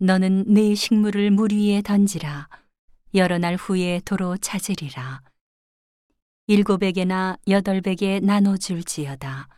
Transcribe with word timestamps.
너는 0.00 0.44
네 0.46 0.76
식물을 0.76 1.32
물 1.32 1.52
위에 1.52 1.82
던지라. 1.82 2.48
여러 3.14 3.38
날 3.38 3.56
후에 3.56 4.00
도로 4.04 4.36
찾으리라. 4.36 5.22
일곱에게나 6.46 7.36
여덟백에 7.48 8.20
나눠줄지어다. 8.20 9.48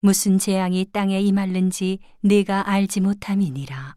무슨 0.00 0.38
재앙이 0.38 0.86
땅에 0.90 1.20
임할는지 1.20 1.98
네가 2.22 2.66
알지 2.66 3.00
못함이니라. 3.02 3.94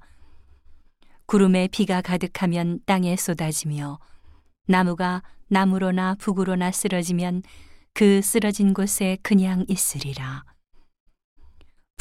구름에 1.25 1.69
비가 1.69 2.01
가득하면 2.01 2.81
땅에 2.85 3.15
쏟아지며 3.15 3.99
나무가 4.67 5.23
나무로나 5.47 6.15
북으로나 6.15 6.71
쓰러지면 6.71 7.43
그 7.93 8.21
쓰러진 8.21 8.73
곳에 8.73 9.17
그냥 9.23 9.63
있으리라. 9.69 10.43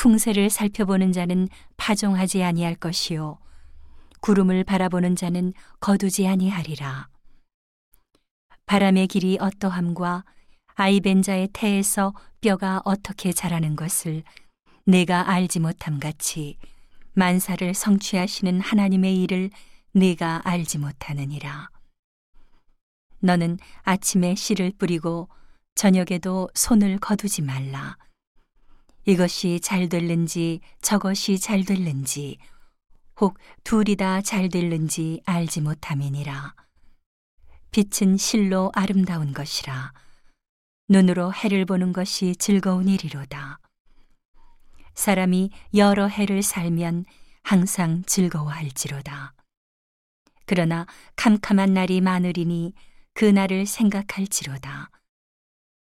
풍세를 0.05 0.51
살펴보는 0.51 1.13
자는 1.13 1.49
파종하지 1.79 2.43
아니할 2.43 2.75
것이요 2.75 3.39
구름을 4.21 4.63
바라보는 4.63 5.17
자는 5.17 5.55
거두지 5.81 6.29
아니하리라. 6.29 7.09
바람의 8.67 9.07
길이 9.07 9.39
어떠함과 9.41 10.27
아이벤 10.75 11.23
자의 11.23 11.49
태에서 11.55 12.13
뼈가 12.43 12.83
어떻게 12.85 13.33
자라는 13.33 13.77
것을 13.77 14.25
내가 14.85 15.31
알지 15.31 15.61
못함 15.61 15.99
같이 15.99 16.59
만사를 17.15 17.73
성취하시는 17.73 18.61
하나님의 18.61 19.23
일을 19.23 19.49
내가 19.93 20.43
알지 20.45 20.81
못하느니라. 20.81 21.71
너는 23.21 23.57
아침에 23.85 24.35
씨를 24.35 24.73
뿌리고 24.77 25.31
저녁에도 25.75 26.51
손을 26.53 26.99
거두지 26.99 27.41
말라. 27.41 27.97
이것이 29.07 29.61
잘 29.61 29.89
될는지 29.89 30.61
저것이 30.81 31.39
잘 31.39 31.65
될는지 31.65 32.39
혹 33.21 33.39
둘이 33.63 33.97
다 33.97 34.21
잘 34.23 34.49
될는지 34.49 35.21
알지 35.27 35.61
못함이니라. 35.61 36.55
빛은 37.71 38.17
실로 38.17 38.71
아름다운 38.75 39.33
것이라. 39.33 39.93
눈으로 40.89 41.33
해를 41.33 41.65
보는 41.65 41.93
것이 41.93 42.37
즐거운 42.37 42.89
일이로다. 42.89 43.59
사람이 44.95 45.51
여러 45.75 46.07
해를 46.07 46.43
살면 46.43 47.05
항상 47.43 48.05
즐거워할지로다. 48.07 49.35
그러나 50.47 50.87
캄캄한 51.17 51.75
날이 51.75 52.01
많으리니 52.01 52.75
그 53.13 53.25
날을 53.25 53.67
생각할지로다. 53.67 54.91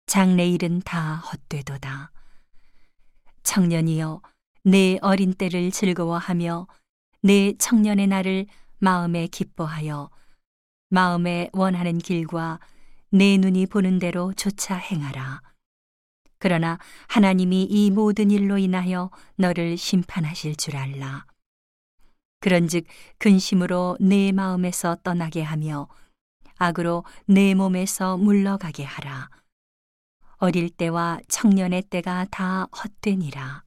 장래일은 0.07 0.81
다 0.81 1.15
헛되도다. 1.17 2.11
청년이여 3.43 4.21
내 4.63 4.97
어린 5.01 5.33
때를 5.33 5.71
즐거워하며 5.71 6.67
내 7.21 7.53
청년의 7.57 8.07
날을 8.07 8.47
마음에 8.79 9.27
기뻐하여 9.27 10.09
마음에 10.89 11.49
원하는 11.53 11.97
길과 11.97 12.59
내 13.09 13.37
눈이 13.37 13.67
보는 13.67 13.99
대로 13.99 14.33
조차 14.33 14.75
행하라. 14.75 15.41
그러나 16.39 16.77
하나님이 17.07 17.63
이 17.63 17.91
모든 17.91 18.31
일로 18.31 18.57
인하여 18.57 19.11
너를 19.35 19.77
심판하실 19.77 20.55
줄 20.55 20.75
알라. 20.75 21.25
그런즉 22.41 22.85
근심으로 23.19 23.97
내 24.01 24.31
마음에서 24.33 24.97
떠나게 25.03 25.41
하며 25.41 25.87
악으로 26.57 27.05
내 27.25 27.53
몸에서 27.53 28.17
물러가게 28.17 28.83
하라. 28.83 29.29
어릴 30.43 30.69
때와 30.69 31.21
청년의 31.29 31.83
때가 31.83 32.25
다 32.29 32.67
헛되니라. 32.75 33.62